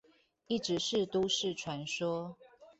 [0.47, 2.35] 一直是都市傳說